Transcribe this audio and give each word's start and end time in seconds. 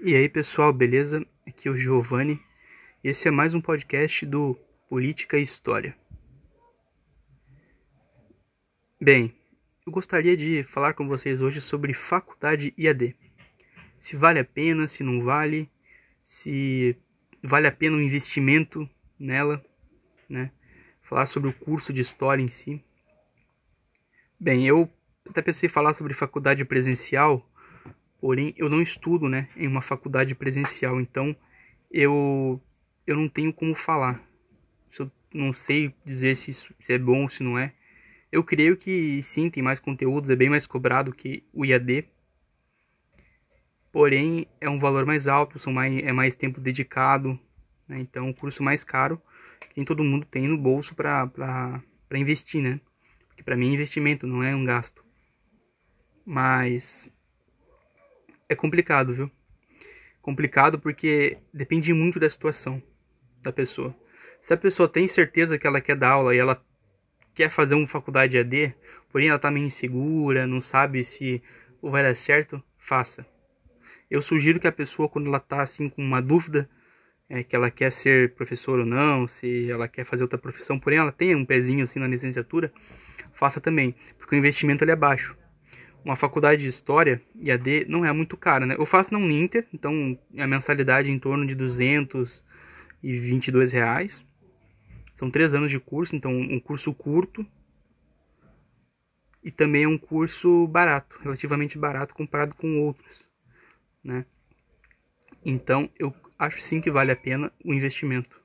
E 0.00 0.14
aí 0.14 0.28
pessoal, 0.28 0.72
beleza? 0.72 1.26
Aqui 1.44 1.66
é 1.66 1.70
o 1.72 1.76
Giovanni. 1.76 2.40
Esse 3.02 3.26
é 3.26 3.32
mais 3.32 3.52
um 3.52 3.60
podcast 3.60 4.24
do 4.24 4.56
Política 4.88 5.36
e 5.36 5.42
História. 5.42 5.98
Bem, 9.00 9.34
eu 9.84 9.90
gostaria 9.90 10.36
de 10.36 10.62
falar 10.62 10.92
com 10.94 11.08
vocês 11.08 11.40
hoje 11.40 11.60
sobre 11.60 11.92
faculdade 11.92 12.72
IAD. 12.78 13.16
Se 13.98 14.14
vale 14.14 14.38
a 14.38 14.44
pena, 14.44 14.86
se 14.86 15.02
não 15.02 15.20
vale, 15.24 15.68
se 16.22 16.96
vale 17.42 17.66
a 17.66 17.72
pena 17.72 17.96
o 17.96 17.98
um 17.98 18.02
investimento 18.02 18.88
nela, 19.18 19.60
né? 20.28 20.52
Falar 21.02 21.26
sobre 21.26 21.50
o 21.50 21.52
curso 21.52 21.92
de 21.92 22.02
História 22.02 22.40
em 22.40 22.46
si. 22.46 22.80
Bem, 24.38 24.64
eu 24.64 24.88
até 25.28 25.42
pensei 25.42 25.66
em 25.66 25.72
falar 25.72 25.92
sobre 25.92 26.14
faculdade 26.14 26.64
presencial, 26.64 27.44
Porém, 28.20 28.52
eu 28.56 28.68
não 28.68 28.82
estudo, 28.82 29.28
né, 29.28 29.48
em 29.56 29.66
uma 29.66 29.80
faculdade 29.80 30.34
presencial, 30.34 31.00
então 31.00 31.36
eu 31.90 32.60
eu 33.06 33.16
não 33.16 33.28
tenho 33.28 33.52
como 33.52 33.74
falar. 33.74 34.22
Eu 34.98 35.10
não 35.32 35.52
sei 35.52 35.94
dizer 36.04 36.36
se 36.36 36.50
isso 36.50 36.74
se 36.80 36.92
é 36.92 36.98
bom 36.98 37.22
ou 37.22 37.28
se 37.28 37.42
não 37.42 37.58
é. 37.58 37.72
Eu 38.30 38.44
creio 38.44 38.76
que 38.76 39.22
sim, 39.22 39.48
tem 39.48 39.62
mais 39.62 39.78
conteúdos, 39.78 40.28
é 40.30 40.36
bem 40.36 40.50
mais 40.50 40.66
cobrado 40.66 41.12
que 41.12 41.44
o 41.52 41.64
IAD. 41.64 42.06
Porém, 43.90 44.46
é 44.60 44.68
um 44.68 44.78
valor 44.78 45.06
mais 45.06 45.26
alto, 45.26 45.58
são 45.58 45.72
mais, 45.72 46.02
é 46.02 46.12
mais 46.12 46.34
tempo 46.34 46.60
dedicado, 46.60 47.38
né? 47.88 47.98
então 48.00 48.26
um 48.26 48.32
curso 48.32 48.62
mais 48.62 48.84
caro 48.84 49.20
que 49.74 49.84
todo 49.84 50.04
mundo 50.04 50.26
tem 50.26 50.46
no 50.46 50.58
bolso 50.58 50.94
para 50.94 51.82
investir, 52.12 52.62
né? 52.62 52.80
Porque 53.28 53.42
para 53.42 53.56
mim 53.56 53.70
é 53.70 53.74
investimento, 53.74 54.26
não 54.26 54.42
é 54.42 54.54
um 54.54 54.64
gasto. 54.64 55.04
Mas 56.24 57.10
é 58.48 58.54
complicado, 58.54 59.14
viu? 59.14 59.30
Complicado 60.22 60.78
porque 60.78 61.38
depende 61.52 61.92
muito 61.92 62.18
da 62.18 62.28
situação 62.28 62.82
da 63.42 63.52
pessoa. 63.52 63.94
Se 64.40 64.54
a 64.54 64.56
pessoa 64.56 64.88
tem 64.88 65.06
certeza 65.06 65.58
que 65.58 65.66
ela 65.66 65.80
quer 65.80 65.96
dar 65.96 66.10
aula 66.10 66.34
e 66.34 66.38
ela 66.38 66.62
quer 67.34 67.50
fazer 67.50 67.74
uma 67.74 67.86
faculdade 67.86 68.38
AD, 68.38 68.74
porém 69.10 69.28
ela 69.28 69.38
tá 69.38 69.50
meio 69.50 69.66
insegura, 69.66 70.46
não 70.46 70.60
sabe 70.60 71.04
se 71.04 71.42
vai 71.82 72.02
dar 72.02 72.14
certo, 72.14 72.62
faça. 72.78 73.26
Eu 74.10 74.22
sugiro 74.22 74.58
que 74.58 74.66
a 74.66 74.72
pessoa, 74.72 75.08
quando 75.08 75.28
ela 75.28 75.40
tá 75.40 75.60
assim 75.60 75.88
com 75.88 76.02
uma 76.02 76.20
dúvida, 76.20 76.68
é, 77.28 77.42
que 77.42 77.54
ela 77.54 77.70
quer 77.70 77.92
ser 77.92 78.34
professor 78.34 78.78
ou 78.78 78.86
não, 78.86 79.26
se 79.26 79.70
ela 79.70 79.86
quer 79.86 80.04
fazer 80.04 80.22
outra 80.22 80.38
profissão, 80.38 80.78
porém 80.78 80.98
ela 80.98 81.12
tem 81.12 81.34
um 81.34 81.44
pezinho 81.44 81.82
assim 81.82 81.98
na 81.98 82.08
licenciatura, 82.08 82.72
faça 83.32 83.60
também, 83.60 83.94
porque 84.18 84.34
o 84.34 84.38
investimento 84.38 84.82
ele 84.82 84.92
é 84.92 84.96
baixo 84.96 85.36
uma 86.08 86.16
faculdade 86.16 86.62
de 86.62 86.68
História, 86.68 87.22
IAD, 87.38 87.84
não 87.86 88.02
é 88.02 88.10
muito 88.12 88.34
cara, 88.34 88.64
né? 88.64 88.74
Eu 88.78 88.86
faço 88.86 89.12
na 89.12 89.18
Uninter, 89.18 89.66
então 89.74 90.18
a 90.38 90.46
mensalidade 90.46 91.10
é 91.10 91.12
em 91.12 91.18
torno 91.18 91.46
de 91.46 91.54
222 91.54 93.72
reais. 93.72 94.24
São 95.14 95.30
três 95.30 95.52
anos 95.52 95.70
de 95.70 95.78
curso, 95.78 96.16
então 96.16 96.32
um 96.32 96.58
curso 96.58 96.94
curto 96.94 97.46
e 99.44 99.50
também 99.50 99.84
é 99.84 99.88
um 99.88 99.98
curso 99.98 100.66
barato, 100.68 101.18
relativamente 101.22 101.76
barato 101.76 102.14
comparado 102.14 102.54
com 102.54 102.80
outros, 102.80 103.28
né? 104.02 104.24
Então 105.44 105.90
eu 105.98 106.14
acho 106.38 106.62
sim 106.62 106.80
que 106.80 106.90
vale 106.90 107.12
a 107.12 107.16
pena 107.16 107.52
o 107.62 107.74
investimento. 107.74 108.40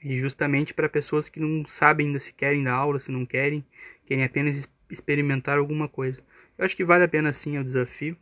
E 0.00 0.16
justamente 0.16 0.72
para 0.72 0.88
pessoas 0.88 1.28
que 1.28 1.40
não 1.40 1.66
sabem 1.66 2.06
ainda 2.06 2.20
se 2.20 2.32
querem 2.32 2.62
dar 2.62 2.74
aula, 2.74 3.00
se 3.00 3.10
não 3.10 3.26
querem, 3.26 3.66
querem 4.06 4.22
apenas 4.22 4.68
experimentar 4.88 5.58
alguma 5.58 5.88
coisa. 5.88 6.22
Eu 6.58 6.64
acho 6.64 6.76
que 6.76 6.84
vale 6.84 7.04
a 7.04 7.08
pena 7.08 7.32
sim 7.32 7.56
é 7.56 7.60
o 7.60 7.64
desafio. 7.64 8.16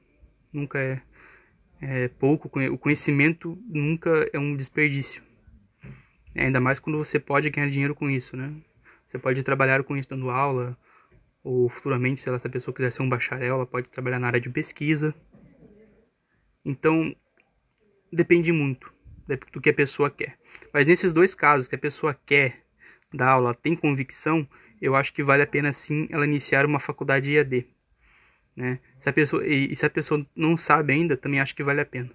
Nunca 0.52 0.78
é, 0.78 1.00
é 1.80 2.08
pouco. 2.08 2.50
O 2.70 2.78
conhecimento 2.78 3.58
nunca 3.66 4.28
é 4.32 4.38
um 4.38 4.54
desperdício. 4.54 5.22
Ainda 6.34 6.60
mais 6.60 6.78
quando 6.78 6.98
você 6.98 7.18
pode 7.18 7.48
ganhar 7.48 7.70
dinheiro 7.70 7.94
com 7.94 8.10
isso, 8.10 8.36
né? 8.36 8.52
Você 9.06 9.18
pode 9.18 9.42
trabalhar 9.42 9.82
com 9.84 9.96
isso 9.96 10.10
dando 10.10 10.28
aula, 10.28 10.76
ou 11.42 11.68
futuramente, 11.68 12.20
se 12.20 12.28
essa 12.28 12.48
pessoa 12.48 12.74
quiser 12.74 12.90
ser 12.90 13.02
um 13.02 13.08
bacharel, 13.08 13.54
ela 13.54 13.66
pode 13.66 13.88
trabalhar 13.88 14.18
na 14.18 14.26
área 14.26 14.40
de 14.40 14.50
pesquisa. 14.50 15.14
Então, 16.64 17.14
depende 18.12 18.52
muito 18.52 18.92
do 19.52 19.60
que 19.60 19.70
a 19.70 19.74
pessoa 19.74 20.10
quer. 20.10 20.36
Mas 20.74 20.86
nesses 20.86 21.12
dois 21.12 21.34
casos, 21.34 21.68
que 21.68 21.74
a 21.74 21.78
pessoa 21.78 22.12
quer 22.26 22.64
dar 23.14 23.30
aula, 23.30 23.54
tem 23.54 23.74
convicção, 23.74 24.46
eu 24.82 24.94
acho 24.94 25.12
que 25.12 25.22
vale 25.22 25.42
a 25.42 25.46
pena 25.46 25.72
sim 25.72 26.06
ela 26.10 26.26
iniciar 26.26 26.66
uma 26.66 26.80
faculdade 26.80 27.32
IAD. 27.32 27.66
Né? 28.56 28.80
Se 28.98 29.08
a 29.08 29.12
pessoa, 29.12 29.46
e, 29.46 29.70
e 29.70 29.76
se 29.76 29.84
a 29.84 29.90
pessoa 29.90 30.26
não 30.34 30.56
sabe 30.56 30.94
ainda, 30.94 31.16
também 31.16 31.38
acho 31.38 31.54
que 31.54 31.62
vale 31.62 31.80
a 31.80 31.86
pena. 31.86 32.10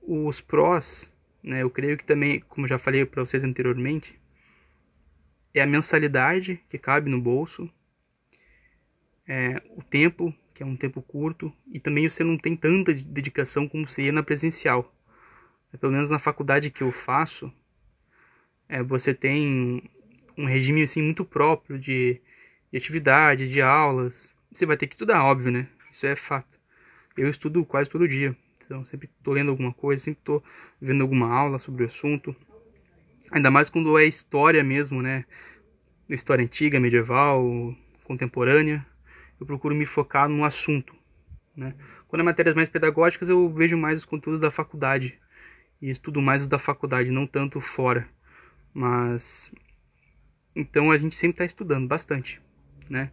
Os 0.00 0.40
prós, 0.40 1.12
né, 1.42 1.62
eu 1.62 1.70
creio 1.70 1.98
que 1.98 2.04
também, 2.04 2.40
como 2.48 2.68
já 2.68 2.78
falei 2.78 3.04
para 3.04 3.24
vocês 3.24 3.42
anteriormente, 3.42 4.20
é 5.52 5.60
a 5.60 5.66
mensalidade 5.66 6.60
que 6.70 6.78
cabe 6.78 7.10
no 7.10 7.20
bolso, 7.20 7.68
é, 9.26 9.62
o 9.76 9.82
tempo, 9.82 10.34
que 10.54 10.62
é 10.62 10.66
um 10.66 10.76
tempo 10.76 11.02
curto, 11.02 11.52
e 11.66 11.78
também 11.78 12.08
você 12.08 12.24
não 12.24 12.38
tem 12.38 12.56
tanta 12.56 12.94
dedicação 12.94 13.68
como 13.68 13.88
você 13.88 14.02
ia 14.02 14.12
na 14.12 14.22
presencial. 14.22 14.94
Pelo 15.80 15.92
menos 15.92 16.10
na 16.10 16.18
faculdade 16.18 16.70
que 16.70 16.82
eu 16.82 16.92
faço, 16.92 17.52
é, 18.68 18.82
você 18.82 19.14
tem 19.14 19.82
um 20.36 20.46
regime 20.46 20.82
assim 20.82 21.02
muito 21.02 21.24
próprio 21.24 21.78
de, 21.78 22.20
de 22.70 22.78
atividade, 22.78 23.48
de 23.48 23.60
aulas. 23.60 24.31
Você 24.52 24.66
vai 24.66 24.76
ter 24.76 24.86
que 24.86 24.94
estudar, 24.94 25.24
óbvio, 25.24 25.50
né? 25.50 25.66
Isso 25.90 26.06
é 26.06 26.14
fato. 26.14 26.60
Eu 27.16 27.28
estudo 27.28 27.64
quase 27.64 27.88
todo 27.88 28.06
dia. 28.06 28.36
Então, 28.64 28.84
sempre 28.84 29.08
estou 29.18 29.32
lendo 29.34 29.50
alguma 29.50 29.72
coisa, 29.72 30.02
sempre 30.02 30.20
estou 30.20 30.44
vendo 30.80 31.02
alguma 31.02 31.26
aula 31.32 31.58
sobre 31.58 31.84
o 31.84 31.86
assunto. 31.86 32.36
Ainda 33.30 33.50
mais 33.50 33.70
quando 33.70 33.98
é 33.98 34.04
história 34.04 34.62
mesmo, 34.62 35.00
né? 35.00 35.24
História 36.08 36.44
antiga, 36.44 36.78
medieval, 36.78 37.74
contemporânea. 38.04 38.86
Eu 39.40 39.46
procuro 39.46 39.74
me 39.74 39.86
focar 39.86 40.28
no 40.28 40.44
assunto, 40.44 40.94
né? 41.56 41.74
Quando 42.06 42.20
é 42.20 42.24
matérias 42.24 42.54
mais 42.54 42.68
pedagógicas, 42.68 43.28
eu 43.28 43.48
vejo 43.48 43.76
mais 43.76 44.00
os 44.00 44.04
conteúdos 44.04 44.38
da 44.38 44.50
faculdade. 44.50 45.18
E 45.80 45.88
estudo 45.88 46.20
mais 46.20 46.42
os 46.42 46.48
da 46.48 46.58
faculdade, 46.58 47.10
não 47.10 47.26
tanto 47.26 47.58
fora. 47.58 48.06
Mas 48.74 49.50
então 50.54 50.90
a 50.90 50.98
gente 50.98 51.16
sempre 51.16 51.36
está 51.36 51.44
estudando 51.46 51.88
bastante, 51.88 52.40
né? 52.88 53.10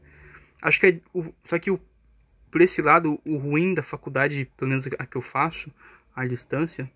Acho 0.62 0.80
que 0.80 0.88
é, 0.88 1.00
o, 1.14 1.34
só 1.46 1.58
que 1.58 1.72
o, 1.72 1.80
por 2.52 2.62
esse 2.62 2.82
lado 2.82 3.20
o 3.26 3.38
ruim 3.38 3.74
da 3.74 3.84
faculdade, 3.84 4.50
pelo 4.58 4.70
menos 4.70 4.88
a 4.98 5.06
que 5.06 5.16
eu 5.16 5.22
faço 5.22 5.72
à 6.16 6.26
distância, 6.26 6.92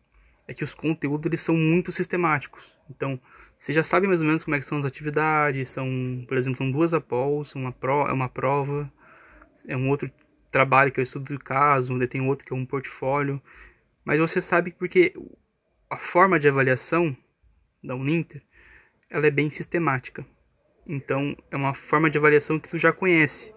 é 0.47 0.53
que 0.53 0.63
os 0.63 0.73
conteúdos 0.73 1.25
eles 1.25 1.41
são 1.41 1.55
muito 1.55 1.91
sistemáticos. 1.91 2.77
Então 2.89 3.19
você 3.57 3.71
já 3.71 3.83
sabe 3.83 4.07
mais 4.07 4.19
ou 4.19 4.25
menos 4.25 4.43
como 4.43 4.55
é 4.55 4.59
que 4.59 4.65
são 4.65 4.77
as 4.77 4.85
atividades, 4.85 5.69
são, 5.69 5.87
por 6.27 6.37
exemplo, 6.37 6.57
são 6.57 6.69
duas 6.69 6.93
após, 6.93 7.55
uma 7.55 7.71
pro, 7.71 8.07
é 8.07 8.13
uma 8.13 8.27
prova, 8.27 8.91
é 9.67 9.77
um 9.77 9.89
outro 9.89 10.11
trabalho 10.51 10.91
que 10.91 10.99
eu 10.99 11.03
estudo 11.03 11.25
de 11.25 11.43
caso, 11.43 11.93
onde 11.93 12.07
tem 12.07 12.21
outro 12.21 12.45
que 12.45 12.53
é 12.53 12.55
um 12.55 12.65
portfólio, 12.65 13.41
mas 14.03 14.19
você 14.19 14.41
sabe 14.41 14.71
porque 14.71 15.13
a 15.89 15.97
forma 15.97 16.39
de 16.39 16.47
avaliação 16.47 17.15
da 17.83 17.95
Uninter 17.95 18.41
ela 19.09 19.27
é 19.27 19.31
bem 19.31 19.49
sistemática. 19.49 20.25
Então, 20.85 21.35
é 21.49 21.55
uma 21.55 21.73
forma 21.73 22.09
de 22.09 22.17
avaliação 22.17 22.59
que 22.59 22.69
tu 22.69 22.77
já 22.77 22.91
conhece. 22.91 23.53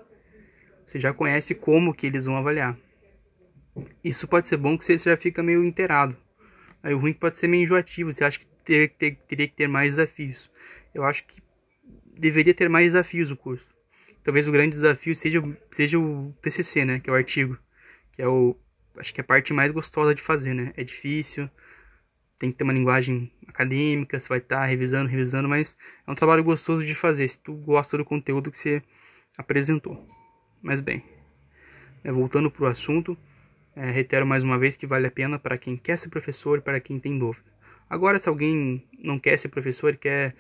Você 0.87 0.99
já 0.99 1.13
conhece 1.13 1.55
como 1.55 1.95
que 1.95 2.07
eles 2.07 2.25
vão 2.25 2.37
avaliar. 2.37 2.79
Isso 4.03 4.29
pode 4.29 4.47
ser 4.47 4.57
bom 4.57 4.79
que 4.79 4.85
você 4.85 4.97
já 4.97 5.17
fica 5.17 5.43
meio 5.43 5.65
inteirado. 5.65 6.17
Aí 6.83 6.95
o 6.95 6.99
ruim 6.99 7.13
pode 7.13 7.37
ser 7.37 7.49
meio 7.49 7.65
enjoativo. 7.65 8.13
Você 8.13 8.25
acha 8.25 8.39
que 8.39 8.47
ter, 8.65 8.91
ter, 8.91 9.17
teria 9.27 9.49
que 9.49 9.55
ter 9.55 9.69
mais 9.69 9.97
desafios. 9.97 10.51
Eu 10.95 11.05
acho 11.05 11.27
que 11.27 11.43
deveria 12.17 12.55
ter 12.55 12.69
mais 12.69 12.93
desafios 12.93 13.31
o 13.31 13.37
curso. 13.37 13.67
Talvez 14.23 14.47
o 14.47 14.53
grande 14.53 14.71
desafio 14.71 15.15
seja, 15.15 15.43
seja 15.71 15.99
o 15.99 16.33
TCC, 16.41 16.85
né? 16.85 17.01
Que 17.01 17.11
é 17.11 17.13
o 17.13 17.17
artigo. 17.17 17.59
Que 18.13 18.23
é 18.23 18.29
o... 18.29 18.57
Acho 18.97 19.13
que 19.13 19.21
é 19.21 19.23
a 19.23 19.27
parte 19.27 19.53
mais 19.53 19.73
gostosa 19.73 20.15
de 20.15 20.23
fazer, 20.23 20.55
né? 20.55 20.73
É 20.77 20.83
difícil 20.83 21.51
tem 22.39 22.51
que 22.51 22.59
ter 22.59 22.65
uma 22.65 22.73
linguagem 22.73 23.31
acadêmica, 23.47 24.19
você 24.19 24.29
vai 24.29 24.39
estar 24.39 24.61
tá 24.61 24.67
revisando, 24.67 25.09
revisando, 25.09 25.49
mas 25.49 25.77
é 26.07 26.11
um 26.11 26.15
trabalho 26.15 26.45
gostoso 26.45 26.85
de 26.85 26.95
fazer, 26.95 27.29
se 27.29 27.39
tu 27.39 27.55
gosta 27.55 27.97
do 27.97 28.05
conteúdo 28.05 28.51
que 28.51 28.59
você 28.59 28.83
apresentou. 29.37 30.07
Mas 30.63 30.81
bem, 30.81 31.03
é, 32.05 32.13
voltando 32.13 32.51
para 32.51 32.65
o 32.65 32.67
assunto, 32.67 33.17
é, 33.75 33.91
reitero 33.91 34.27
mais 34.27 34.43
uma 34.43 34.59
vez 34.59 34.77
que 34.77 34.87
vale 34.87 35.07
a 35.07 35.11
pena 35.11 35.39
para 35.39 35.59
quem 35.59 35.77
quer 35.77 35.97
ser 35.97 36.09
professor 36.09 36.59
e 36.59 36.61
para 36.61 36.81
quem 36.81 36.99
tem 36.99 37.19
dúvida. 37.19 37.45
Agora, 37.89 38.19
se 38.19 38.29
alguém 38.29 38.85
não 38.99 39.19
quer 39.19 39.39
ser 39.39 39.49
professor 39.49 39.95
e 39.95 39.97
quer. 39.97 40.35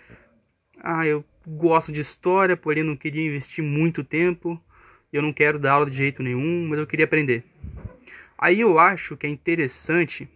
Ah, 0.78 1.06
eu 1.06 1.24
gosto 1.46 1.92
de 1.92 2.00
história, 2.00 2.56
porém 2.56 2.82
não 2.82 2.96
queria 2.96 3.24
investir 3.24 3.64
muito 3.64 4.04
tempo, 4.04 4.60
eu 5.12 5.22
não 5.22 5.32
quero 5.32 5.58
dar 5.58 5.72
aula 5.72 5.90
de 5.90 5.96
jeito 5.96 6.22
nenhum, 6.22 6.66
mas 6.68 6.78
eu 6.78 6.86
queria 6.86 7.04
aprender. 7.04 7.44
Aí 8.36 8.60
eu 8.60 8.78
acho 8.78 9.16
que 9.16 9.26
é 9.26 9.30
interessante 9.30 10.28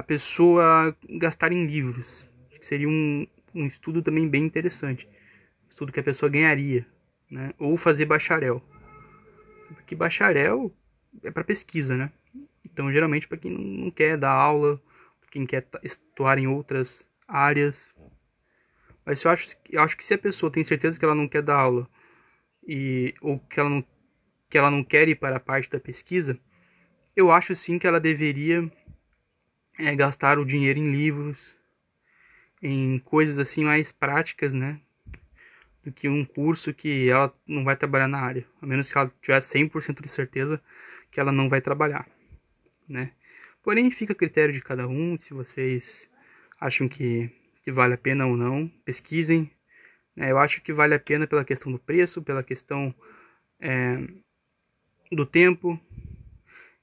a 0.00 0.02
pessoa 0.02 0.96
gastar 1.10 1.52
em 1.52 1.66
livros. 1.66 2.24
Seria 2.58 2.88
um, 2.88 3.26
um 3.54 3.66
estudo 3.66 4.00
também 4.00 4.26
bem 4.26 4.44
interessante. 4.44 5.06
Estudo 5.68 5.92
que 5.92 6.00
a 6.00 6.02
pessoa 6.02 6.30
ganharia, 6.30 6.86
né? 7.30 7.52
Ou 7.58 7.76
fazer 7.76 8.06
bacharel. 8.06 8.62
Porque 9.68 9.94
bacharel 9.94 10.74
é 11.22 11.30
para 11.30 11.44
pesquisa, 11.44 11.98
né? 11.98 12.10
Então, 12.64 12.90
geralmente, 12.90 13.28
para 13.28 13.36
quem 13.36 13.52
não 13.52 13.90
quer 13.90 14.16
dar 14.16 14.32
aula, 14.32 14.80
quem 15.30 15.44
quer 15.44 15.66
atuar 15.84 16.38
em 16.38 16.46
outras 16.46 17.06
áreas. 17.28 17.90
Mas 19.04 19.22
eu 19.22 19.30
acho, 19.30 19.54
eu 19.68 19.82
acho 19.82 19.98
que 19.98 20.04
se 20.04 20.14
a 20.14 20.18
pessoa 20.18 20.50
tem 20.50 20.64
certeza 20.64 20.98
que 20.98 21.04
ela 21.04 21.14
não 21.14 21.28
quer 21.28 21.42
dar 21.42 21.56
aula, 21.56 21.86
e, 22.66 23.14
ou 23.20 23.38
que 23.38 23.60
ela, 23.60 23.68
não, 23.68 23.84
que 24.48 24.56
ela 24.56 24.70
não 24.70 24.82
quer 24.82 25.08
ir 25.10 25.16
para 25.16 25.36
a 25.36 25.40
parte 25.40 25.70
da 25.70 25.78
pesquisa, 25.78 26.38
eu 27.14 27.30
acho 27.30 27.54
sim 27.54 27.78
que 27.78 27.86
ela 27.86 28.00
deveria 28.00 28.70
é, 29.80 29.94
gastar 29.96 30.38
o 30.38 30.44
dinheiro 30.44 30.78
em 30.78 30.92
livros, 30.92 31.54
em 32.62 32.98
coisas 32.98 33.38
assim 33.38 33.64
mais 33.64 33.90
práticas, 33.90 34.52
né? 34.52 34.78
Do 35.82 35.90
que 35.90 36.08
um 36.08 36.24
curso 36.24 36.74
que 36.74 37.08
ela 37.08 37.34
não 37.46 37.64
vai 37.64 37.74
trabalhar 37.74 38.06
na 38.06 38.20
área. 38.20 38.46
A 38.60 38.66
menos 38.66 38.92
que 38.92 38.98
ela 38.98 39.10
tiver 39.22 39.40
100% 39.40 40.02
de 40.02 40.08
certeza 40.08 40.62
que 41.10 41.18
ela 41.18 41.32
não 41.32 41.48
vai 41.48 41.60
trabalhar, 41.60 42.06
né? 42.86 43.12
Porém, 43.62 43.90
fica 43.90 44.12
a 44.12 44.16
critério 44.16 44.52
de 44.52 44.60
cada 44.60 44.86
um, 44.86 45.18
se 45.18 45.32
vocês 45.32 46.10
acham 46.60 46.88
que, 46.88 47.30
que 47.62 47.72
vale 47.72 47.94
a 47.94 47.98
pena 47.98 48.26
ou 48.26 48.36
não, 48.36 48.68
pesquisem. 48.84 49.50
É, 50.16 50.30
eu 50.30 50.38
acho 50.38 50.60
que 50.60 50.72
vale 50.72 50.94
a 50.94 51.00
pena 51.00 51.26
pela 51.26 51.44
questão 51.44 51.72
do 51.72 51.78
preço, 51.78 52.22
pela 52.22 52.42
questão 52.42 52.94
é, 53.58 53.98
do 55.10 55.24
tempo. 55.24 55.80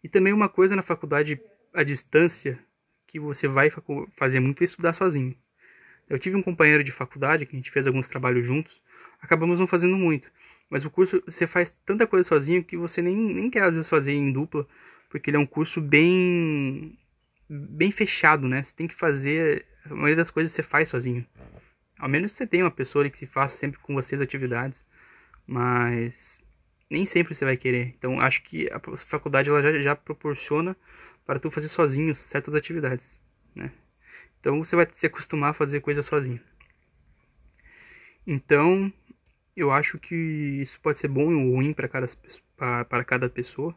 E 0.04 0.10
também 0.10 0.34
uma 0.34 0.50
coisa 0.50 0.76
na 0.76 0.82
faculdade 0.82 1.40
à 1.74 1.84
distância 1.84 2.60
que 3.08 3.20
você 3.20 3.48
vai 3.48 3.72
fazer 4.16 4.40
muito 4.40 4.62
é 4.62 4.66
estudar 4.66 4.94
sozinho. 4.94 5.36
Eu 6.10 6.20
tive 6.20 6.36
um 6.36 6.44
companheiro 6.44 6.84
de 6.84 6.92
faculdade 6.92 7.46
que 7.46 7.56
a 7.56 7.60
gente 7.60 7.72
fez 7.72 7.88
alguns 7.88 8.08
trabalhos 8.08 8.46
juntos, 8.46 8.82
acabamos 9.22 9.60
não 9.60 9.68
fazendo 9.68 9.98
muito. 9.98 10.30
Mas 10.70 10.86
o 10.86 10.90
curso 10.90 11.24
você 11.26 11.48
faz 11.48 11.74
tanta 11.86 12.06
coisa 12.06 12.28
sozinho 12.28 12.64
que 12.64 12.78
você 12.78 13.02
nem, 13.02 13.16
nem 13.16 13.50
quer 13.50 13.64
às 13.64 13.74
vezes 13.74 13.90
fazer 13.90 14.12
em 14.12 14.32
dupla, 14.32 14.68
porque 15.10 15.30
ele 15.30 15.38
é 15.38 15.40
um 15.40 15.46
curso 15.46 15.82
bem 15.82 16.98
bem 17.50 17.92
fechado, 17.92 18.48
né? 18.48 18.62
Você 18.62 18.76
tem 18.76 18.88
que 18.88 18.96
fazer 18.96 19.66
a 19.86 19.94
maioria 19.94 20.18
das 20.18 20.30
coisas 20.30 20.52
você 20.52 20.62
faz 20.62 20.90
sozinho. 20.90 21.26
Ao 21.98 22.10
menos 22.10 22.34
você 22.34 22.46
tem 22.46 22.62
uma 22.62 22.72
pessoa 22.72 23.10
que 23.10 23.18
se 23.18 23.26
faça 23.26 23.56
sempre 23.56 23.80
com 23.80 23.94
você 23.94 24.16
as 24.16 24.22
atividades, 24.22 24.86
mas 25.46 26.40
nem 26.90 27.06
sempre 27.06 27.34
você 27.34 27.46
vai 27.46 27.56
querer. 27.56 27.96
Então 27.98 28.20
acho 28.20 28.44
que 28.44 28.70
a 28.72 28.80
faculdade 28.98 29.50
ela 29.50 29.62
já, 29.62 29.80
já 29.80 29.96
proporciona 29.96 30.76
para 31.28 31.40
tu 31.40 31.52
fazer 31.52 31.68
sozinho 31.68 32.16
certas 32.16 32.56
atividades, 32.56 33.18
né? 33.54 33.72
Então 34.40 34.64
você 34.64 34.78
vai 34.78 34.88
se 34.90 35.06
acostumar 35.06 35.52
a 35.52 35.54
fazer 35.54 35.82
coisas 35.82 36.06
sozinho. 36.06 36.40
Então, 38.26 38.92
eu 39.56 39.72
acho 39.72 40.00
que 40.00 40.16
isso 40.16 40.80
pode 40.80 40.98
ser 40.98 41.10
bom 41.10 41.34
ou 41.36 41.56
ruim 41.56 41.74
para 41.74 41.88
cada, 41.88 42.08
para 42.58 43.04
cada 43.04 43.30
pessoa, 43.30 43.76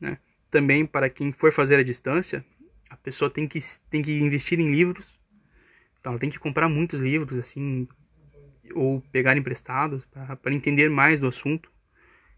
né? 0.00 0.18
Também 0.50 0.84
para 0.84 1.08
quem 1.08 1.32
for 1.32 1.52
fazer 1.52 1.76
a 1.76 1.84
distância, 1.84 2.44
a 2.90 2.96
pessoa 2.96 3.30
tem 3.30 3.46
que, 3.46 3.60
tem 3.88 4.02
que 4.02 4.18
investir 4.18 4.58
em 4.58 4.70
livros, 4.70 5.20
então 6.00 6.12
ela 6.12 6.20
tem 6.20 6.30
que 6.30 6.38
comprar 6.38 6.68
muitos 6.68 7.00
livros, 7.00 7.38
assim, 7.38 7.86
ou 8.74 9.00
pegar 9.12 9.36
emprestados 9.36 10.04
para 10.04 10.52
entender 10.52 10.90
mais 10.90 11.20
do 11.20 11.28
assunto. 11.28 11.70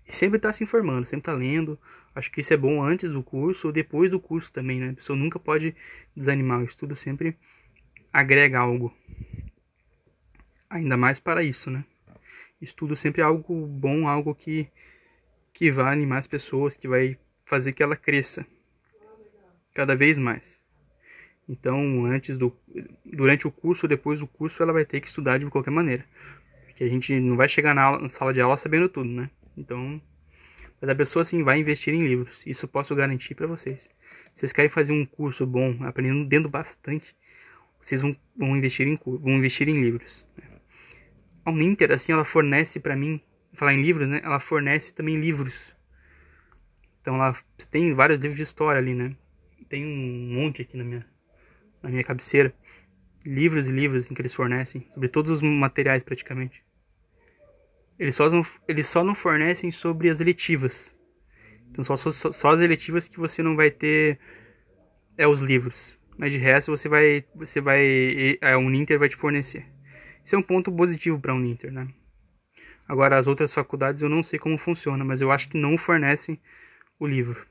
E 0.06 0.14
sempre 0.14 0.36
estar 0.36 0.50
tá 0.50 0.52
se 0.52 0.62
informando, 0.62 1.06
sempre 1.06 1.22
estar 1.22 1.32
tá 1.32 1.38
lendo, 1.38 1.78
Acho 2.14 2.30
que 2.30 2.40
isso 2.40 2.54
é 2.54 2.56
bom 2.56 2.82
antes 2.82 3.10
do 3.10 3.22
curso 3.22 3.66
ou 3.66 3.72
depois 3.72 4.10
do 4.10 4.20
curso 4.20 4.52
também, 4.52 4.78
né? 4.78 4.90
A 4.90 4.94
pessoa 4.94 5.16
nunca 5.16 5.38
pode 5.38 5.74
desanimar. 6.16 6.60
O 6.60 6.64
estudo 6.64 6.94
sempre 6.94 7.36
agrega 8.12 8.60
algo. 8.60 8.94
Ainda 10.70 10.96
mais 10.96 11.18
para 11.18 11.42
isso, 11.42 11.70
né? 11.70 11.84
Estudo 12.60 12.94
sempre 12.94 13.20
é 13.20 13.24
algo 13.24 13.66
bom, 13.66 14.08
algo 14.08 14.34
que, 14.34 14.68
que 15.52 15.70
vai 15.70 15.92
animar 15.92 16.18
as 16.18 16.26
pessoas, 16.26 16.76
que 16.76 16.86
vai 16.86 17.18
fazer 17.44 17.72
que 17.72 17.82
ela 17.82 17.96
cresça 17.96 18.46
cada 19.74 19.96
vez 19.96 20.16
mais. 20.16 20.58
Então, 21.48 22.06
antes 22.06 22.38
do 22.38 22.56
durante 23.04 23.46
o 23.46 23.50
curso 23.50 23.86
ou 23.86 23.88
depois 23.88 24.20
do 24.20 24.26
curso, 24.26 24.62
ela 24.62 24.72
vai 24.72 24.84
ter 24.84 25.00
que 25.00 25.08
estudar 25.08 25.38
de 25.38 25.46
qualquer 25.46 25.70
maneira. 25.70 26.04
Porque 26.66 26.84
a 26.84 26.88
gente 26.88 27.18
não 27.20 27.36
vai 27.36 27.48
chegar 27.48 27.74
na, 27.74 27.82
aula, 27.82 28.00
na 28.00 28.08
sala 28.08 28.32
de 28.32 28.40
aula 28.40 28.56
sabendo 28.56 28.88
tudo, 28.88 29.08
né? 29.08 29.30
Então, 29.56 30.00
mas 30.84 30.90
a 30.90 30.94
pessoa 30.94 31.24
sim 31.24 31.42
vai 31.42 31.58
investir 31.58 31.94
em 31.94 32.06
livros. 32.06 32.42
Isso 32.44 32.68
posso 32.68 32.94
garantir 32.94 33.34
para 33.34 33.46
vocês. 33.46 33.84
Se 34.34 34.40
vocês 34.40 34.52
querem 34.52 34.68
fazer 34.68 34.92
um 34.92 35.06
curso 35.06 35.46
bom, 35.46 35.78
aprendendo 35.80 36.46
bastante, 36.46 37.16
vocês 37.80 38.02
vão, 38.02 38.14
vão, 38.36 38.54
investir, 38.54 38.86
em, 38.86 39.00
vão 39.02 39.32
investir 39.32 39.66
em 39.66 39.80
livros. 39.80 40.26
Né? 40.36 40.44
A 41.42 41.50
Uninter, 41.50 41.90
assim, 41.90 42.12
ela 42.12 42.22
fornece 42.22 42.78
para 42.78 42.94
mim, 42.94 43.18
falar 43.54 43.72
em 43.72 43.80
livros, 43.80 44.10
né? 44.10 44.20
Ela 44.22 44.38
fornece 44.38 44.94
também 44.94 45.16
livros. 45.16 45.74
Então 47.00 47.14
ela 47.14 47.34
tem 47.70 47.94
vários 47.94 48.20
livros 48.20 48.36
de 48.36 48.42
história 48.42 48.78
ali, 48.78 48.94
né? 48.94 49.16
Tem 49.70 49.86
um 49.86 50.34
monte 50.34 50.60
aqui 50.60 50.76
na 50.76 50.84
minha, 50.84 51.06
na 51.82 51.88
minha 51.88 52.04
cabeceira. 52.04 52.54
Livros 53.24 53.66
e 53.66 53.72
livros 53.72 54.10
em 54.10 54.14
que 54.14 54.20
eles 54.20 54.34
fornecem, 54.34 54.86
sobre 54.92 55.08
todos 55.08 55.30
os 55.30 55.40
materiais 55.40 56.02
praticamente. 56.02 56.62
Eles 57.98 58.14
só 58.14 58.28
não, 58.28 58.44
eles 58.66 58.88
só 58.88 59.04
não 59.04 59.14
fornecem 59.14 59.70
sobre 59.70 60.08
as 60.08 60.20
eletivas. 60.20 60.96
Então 61.70 61.84
só, 61.84 61.96
só, 61.96 62.32
só 62.32 62.50
as 62.50 62.60
eletivas 62.60 63.08
que 63.08 63.18
você 63.18 63.42
não 63.42 63.56
vai 63.56 63.70
ter 63.70 64.18
é 65.16 65.26
os 65.26 65.40
livros. 65.40 65.96
Mas 66.16 66.32
de 66.32 66.38
resto 66.38 66.70
você 66.70 66.88
vai 66.88 67.24
você 67.34 67.60
vai 67.60 68.38
a 68.40 68.58
Uninter 68.58 68.98
vai 68.98 69.08
te 69.08 69.16
fornecer. 69.16 69.66
Isso 70.24 70.34
é 70.34 70.38
um 70.38 70.42
ponto 70.42 70.70
positivo 70.72 71.18
para 71.20 71.32
a 71.32 71.34
Uninter, 71.36 71.72
né? 71.72 71.88
Agora 72.86 73.18
as 73.18 73.26
outras 73.26 73.52
faculdades 73.52 74.02
eu 74.02 74.08
não 74.08 74.22
sei 74.22 74.38
como 74.38 74.58
funciona, 74.58 75.04
mas 75.04 75.20
eu 75.20 75.32
acho 75.32 75.48
que 75.48 75.58
não 75.58 75.76
fornecem 75.76 76.40
o 76.98 77.06
livro, 77.06 77.46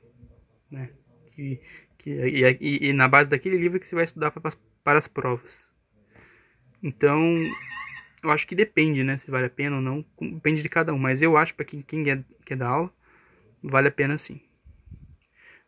né? 0.70 0.90
Que, 1.28 1.60
que 1.98 2.10
e, 2.10 2.58
e, 2.60 2.88
e 2.88 2.92
na 2.92 3.08
base 3.08 3.28
daquele 3.28 3.56
livro 3.56 3.80
que 3.80 3.86
você 3.86 3.94
vai 3.94 4.04
estudar 4.04 4.30
para, 4.30 4.52
para 4.82 4.98
as 4.98 5.08
provas. 5.08 5.68
Então 6.82 7.34
eu 8.24 8.30
acho 8.30 8.46
que 8.46 8.54
depende, 8.54 9.04
né? 9.04 9.16
Se 9.18 9.30
vale 9.30 9.46
a 9.46 9.50
pena 9.50 9.76
ou 9.76 9.82
não. 9.82 10.04
Depende 10.20 10.62
de 10.62 10.68
cada 10.68 10.92
um. 10.92 10.98
Mas 10.98 11.20
eu 11.20 11.36
acho 11.36 11.54
para 11.54 11.64
quem, 11.64 11.82
quem 11.82 12.02
quer, 12.02 12.24
quer 12.44 12.56
dar 12.56 12.68
aula, 12.68 12.92
vale 13.62 13.88
a 13.88 13.92
pena 13.92 14.16
sim. 14.16 14.40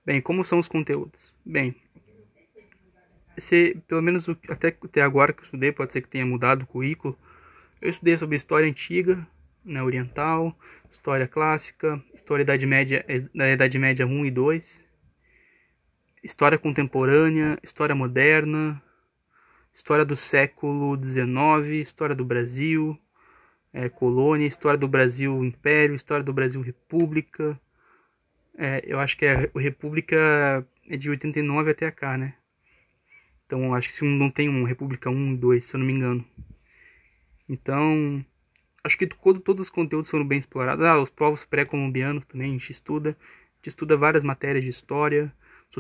Bem, 0.05 0.21
como 0.21 0.45
são 0.45 0.59
os 0.59 0.69
conteúdos? 0.69 1.35
Bem, 1.45 1.75
esse, 3.37 3.77
pelo 3.87 4.01
menos 4.01 4.27
até, 4.49 4.69
até 4.69 5.03
agora 5.03 5.33
que 5.33 5.41
eu 5.41 5.45
estudei, 5.45 5.71
pode 5.71 5.93
ser 5.93 6.01
que 6.01 6.09
tenha 6.09 6.25
mudado 6.25 6.63
o 6.63 6.67
currículo. 6.67 7.19
Eu 7.83 7.91
estudei 7.91 8.17
sobre 8.17 8.37
história 8.37 8.69
antiga, 8.69 9.27
né, 9.65 9.83
oriental, 9.83 10.57
história 10.91 11.29
clássica, 11.29 12.03
história 12.15 12.45
da 12.45 12.55
Idade 12.55 12.67
Média, 12.67 13.05
da 13.35 13.51
Idade 13.51 13.79
Média 13.79 14.07
1 14.07 14.27
e 14.27 14.31
2, 14.31 14.85
história 16.23 16.57
contemporânea, 16.57 17.59
história 17.63 17.95
moderna, 17.95 18.81
história 19.77 20.07
do 20.07 20.17
século 20.17 20.97
XIX, 20.97 21.83
história 21.83 22.17
do 22.17 22.25
Brasil, 22.25 22.99
é, 23.75 23.91
colônia, 23.91 24.47
história 24.47 24.79
do 24.79 24.89
Brasil 24.89 25.45
Império, 25.45 25.95
história 25.95 26.25
do 26.25 26.33
Brasil 26.33 26.63
República. 26.63 27.61
É, 28.57 28.83
eu 28.87 28.99
acho 28.99 29.19
que 29.19 29.27
a 29.27 29.51
República 29.55 30.67
é 30.89 30.97
de 30.97 31.11
89 31.11 31.73
até 31.73 31.91
cá, 31.91 32.17
né? 32.17 32.35
Então 33.45 33.75
acho 33.75 33.89
que 33.89 33.93
se 33.93 34.03
não 34.03 34.31
tem 34.31 34.49
um 34.49 34.65
República 34.65 35.11
1 35.11 35.35
e 35.35 35.37
2, 35.37 35.65
se 35.67 35.77
eu 35.77 35.79
não 35.79 35.87
me 35.87 35.93
engano. 35.93 36.25
Então, 37.47 38.25
acho 38.83 38.97
que 38.97 39.07
todo, 39.07 39.41
todos 39.41 39.67
os 39.67 39.71
conteúdos 39.71 40.09
foram 40.09 40.27
bem 40.27 40.39
explorados. 40.39 40.87
Ah, 40.87 40.99
os 40.99 41.11
povos 41.11 41.45
pré-colombianos 41.45 42.25
também 42.25 42.49
a 42.49 42.53
gente 42.53 42.71
estuda. 42.71 43.11
A 43.11 43.57
gente 43.57 43.69
estuda 43.69 43.95
várias 43.95 44.23
matérias 44.23 44.65
de 44.65 44.71
história, 44.71 45.31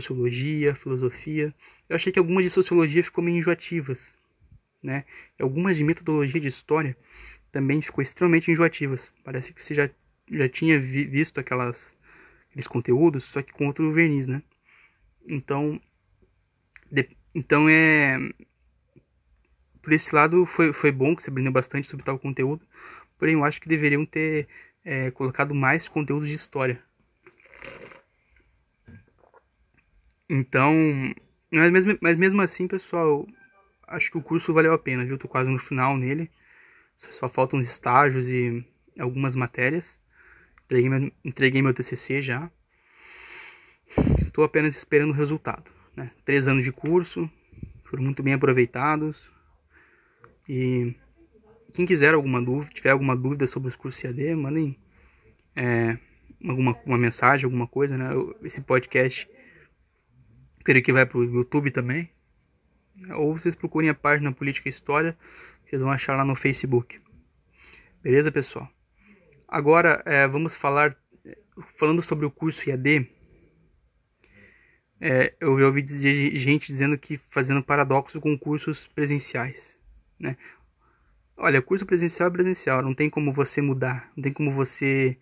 sociologia, 0.00 0.74
filosofia. 0.74 1.54
Eu 1.88 1.96
achei 1.96 2.12
que 2.12 2.18
algumas 2.18 2.44
de 2.44 2.50
sociologia 2.50 3.02
ficou 3.02 3.24
meio 3.24 3.38
enjoativas, 3.38 4.14
né? 4.82 5.04
Algumas 5.40 5.76
de 5.76 5.84
metodologia 5.84 6.40
de 6.40 6.48
história 6.48 6.96
também 7.50 7.80
ficou 7.80 8.02
extremamente 8.02 8.50
enjoativas. 8.50 9.10
Parece 9.24 9.52
que 9.52 9.64
você 9.64 9.74
já, 9.74 9.88
já 10.30 10.48
tinha 10.48 10.78
vi, 10.78 11.04
visto 11.04 11.40
aquelas, 11.40 11.96
aqueles 12.48 12.66
conteúdos, 12.66 13.24
só 13.24 13.40
que 13.42 13.52
com 13.52 13.66
outro 13.66 13.90
verniz, 13.90 14.26
né? 14.26 14.42
Então, 15.26 15.80
de, 16.90 17.08
então 17.34 17.68
é 17.68 18.18
por 19.82 19.92
esse 19.92 20.14
lado 20.14 20.44
foi, 20.44 20.72
foi 20.72 20.90
bom 20.90 21.14
que 21.14 21.22
você 21.22 21.30
aprendeu 21.30 21.52
bastante 21.52 21.88
sobre 21.88 22.04
tal 22.04 22.18
conteúdo, 22.18 22.66
porém 23.16 23.34
eu 23.34 23.44
acho 23.44 23.60
que 23.60 23.68
deveriam 23.68 24.04
ter 24.04 24.48
é, 24.84 25.10
colocado 25.12 25.54
mais 25.54 25.88
conteúdos 25.88 26.28
de 26.28 26.34
história 26.34 26.82
Então, 30.28 30.74
mas 31.50 31.70
mesmo, 31.70 31.98
mas 32.00 32.16
mesmo 32.16 32.42
assim, 32.42 32.66
pessoal, 32.66 33.26
acho 33.86 34.10
que 34.10 34.18
o 34.18 34.22
curso 34.22 34.52
valeu 34.52 34.72
a 34.72 34.78
pena, 34.78 35.04
viu? 35.04 35.18
Tô 35.18 35.28
quase 35.28 35.50
no 35.50 35.58
final 35.58 35.96
nele. 35.96 36.30
Só 37.10 37.28
faltam 37.28 37.58
os 37.58 37.68
estágios 37.68 38.28
e 38.28 38.64
algumas 38.98 39.34
matérias. 39.34 39.98
Entreguei 40.64 40.90
meu, 40.90 41.12
entreguei 41.24 41.62
meu 41.62 41.74
TCC 41.74 42.20
já. 42.20 42.50
Estou 44.20 44.44
apenas 44.44 44.76
esperando 44.76 45.10
o 45.10 45.14
resultado. 45.14 45.70
Né? 45.94 46.10
Três 46.24 46.48
anos 46.48 46.64
de 46.64 46.72
curso, 46.72 47.30
foram 47.84 48.02
muito 48.02 48.22
bem 48.22 48.34
aproveitados. 48.34 49.30
E 50.48 50.94
quem 51.72 51.86
quiser 51.86 52.14
alguma 52.14 52.42
dúvida, 52.42 52.72
tiver 52.72 52.90
alguma 52.90 53.16
dúvida 53.16 53.46
sobre 53.46 53.68
os 53.68 53.76
cursos 53.76 54.02
CAD, 54.02 54.34
mandem 54.34 54.76
é, 55.54 55.98
alguma 56.46 56.76
uma 56.84 56.98
mensagem, 56.98 57.44
alguma 57.44 57.66
coisa, 57.66 57.96
né? 57.96 58.10
Esse 58.42 58.60
podcast 58.60 59.28
creio 60.66 60.84
que 60.84 60.92
vai 60.92 61.06
para 61.06 61.18
o 61.18 61.22
YouTube 61.22 61.70
também. 61.70 62.10
Ou 63.14 63.38
vocês 63.38 63.54
procurem 63.54 63.88
a 63.88 63.94
página 63.94 64.32
Política 64.32 64.68
e 64.68 64.70
História, 64.70 65.16
vocês 65.64 65.80
vão 65.80 65.92
achar 65.92 66.16
lá 66.16 66.24
no 66.24 66.34
Facebook. 66.34 67.00
Beleza, 68.02 68.32
pessoal? 68.32 68.68
Agora 69.46 70.02
é, 70.04 70.26
vamos 70.26 70.56
falar, 70.56 70.96
falando 71.78 72.02
sobre 72.02 72.26
o 72.26 72.30
curso 72.30 72.68
IAD. 72.68 73.08
É, 75.00 75.34
eu 75.38 75.52
ouvi 75.66 75.82
dizer, 75.82 76.36
gente 76.36 76.66
dizendo 76.66 76.98
que 76.98 77.16
fazendo 77.16 77.62
paradoxo 77.62 78.20
com 78.20 78.36
cursos 78.36 78.88
presenciais, 78.88 79.76
né? 80.18 80.36
Olha, 81.36 81.62
curso 81.62 81.86
presencial 81.86 82.28
é 82.28 82.32
presencial, 82.32 82.82
não 82.82 82.94
tem 82.94 83.10
como 83.10 83.30
você 83.30 83.60
mudar, 83.60 84.10
não 84.16 84.22
tem 84.22 84.32
como 84.32 84.50
você 84.50 85.16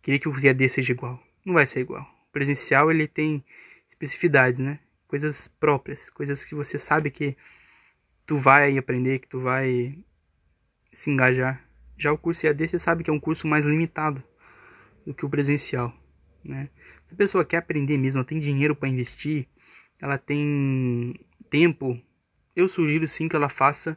querer 0.00 0.20
que 0.20 0.28
o 0.28 0.38
IAD 0.38 0.68
seja 0.68 0.92
igual. 0.92 1.20
Não 1.44 1.54
vai 1.54 1.66
ser 1.66 1.80
igual. 1.80 2.02
O 2.28 2.32
presencial 2.32 2.90
ele 2.90 3.08
tem 3.08 3.44
especificidades, 3.88 4.60
né? 4.60 4.78
Coisas 5.06 5.48
próprias, 5.48 6.10
coisas 6.10 6.44
que 6.44 6.54
você 6.54 6.78
sabe 6.78 7.10
que 7.10 7.36
tu 8.26 8.36
vai 8.36 8.76
aprender, 8.76 9.20
que 9.20 9.28
tu 9.28 9.40
vai 9.40 9.98
se 10.92 11.10
engajar. 11.10 11.64
Já 11.96 12.12
o 12.12 12.18
curso 12.18 12.46
IAD 12.46 12.68
você 12.68 12.78
sabe 12.78 13.04
que 13.04 13.10
é 13.10 13.12
um 13.12 13.20
curso 13.20 13.46
mais 13.46 13.64
limitado 13.64 14.22
do 15.06 15.14
que 15.14 15.24
o 15.24 15.30
presencial, 15.30 15.94
né? 16.44 16.68
Se 17.06 17.14
a 17.14 17.16
pessoa 17.16 17.44
quer 17.44 17.58
aprender 17.58 17.96
mesmo, 17.96 18.18
ela 18.18 18.26
tem 18.26 18.40
dinheiro 18.40 18.74
para 18.74 18.88
investir, 18.88 19.46
ela 20.00 20.18
tem 20.18 21.14
tempo, 21.48 22.00
eu 22.54 22.68
sugiro 22.68 23.06
sim 23.06 23.28
que 23.28 23.36
ela 23.36 23.48
faça 23.48 23.96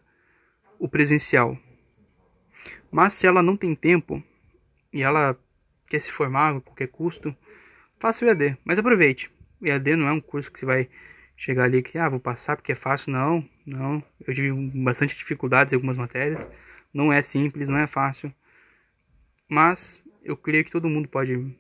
o 0.78 0.88
presencial. 0.88 1.58
Mas 2.92 3.14
se 3.14 3.26
ela 3.26 3.42
não 3.42 3.58
tem 3.58 3.74
tempo 3.76 4.24
e 4.94 5.02
ela 5.02 5.38
quer 5.88 6.00
se 6.00 6.12
formar 6.12 6.56
a 6.56 6.62
qualquer 6.62 6.88
custo, 6.88 7.36
faça 7.98 8.24
o 8.24 8.28
EAD, 8.28 8.58
mas 8.64 8.78
aproveite. 8.78 9.32
EAD 9.62 9.96
não 9.96 10.08
é 10.08 10.12
um 10.12 10.22
curso 10.22 10.52
que 10.52 10.60
você 10.60 10.66
vai 10.66 10.90
chegar 11.36 11.64
ali 11.64 11.82
que, 11.82 11.98
ah, 11.98 12.10
vou 12.10 12.20
passar 12.20 12.56
porque 12.56 12.72
é 12.72 12.76
fácil. 12.76 13.12
Não, 13.12 13.48
não. 13.66 14.04
Eu 14.26 14.34
tive 14.34 14.52
bastante 14.52 15.16
dificuldades 15.16 15.74
em 15.74 15.76
algumas 15.76 15.98
matérias. 15.98 16.48
Não 16.94 17.12
é 17.14 17.22
simples, 17.22 17.70
não 17.70 17.78
é 17.78 17.88
fácil. 17.88 18.34
Mas 19.48 20.00
eu 20.24 20.36
creio 20.36 20.66
que 20.66 20.72
todo 20.72 20.90
mundo 20.90 21.08
pode 21.08 21.56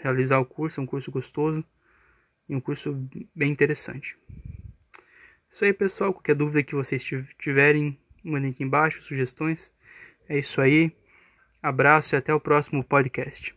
realizar 0.00 0.38
o 0.38 0.44
curso. 0.44 0.80
É 0.80 0.82
um 0.82 0.86
curso 0.86 1.10
gostoso 1.10 1.64
e 2.48 2.54
um 2.54 2.60
curso 2.60 2.96
bem 3.34 3.50
interessante. 3.50 4.16
Isso 5.50 5.64
aí, 5.64 5.72
pessoal. 5.72 6.12
Qualquer 6.12 6.34
dúvida 6.34 6.62
que 6.62 6.74
vocês 6.74 7.04
tiverem, 7.38 7.98
mandem 8.22 8.50
aqui 8.50 8.62
embaixo, 8.64 9.02
sugestões. 9.02 9.70
É 10.28 10.38
isso 10.38 10.60
aí. 10.60 10.92
Abraço 11.62 12.14
e 12.14 12.16
até 12.16 12.32
o 12.32 12.40
próximo 12.40 12.84
podcast. 12.84 13.54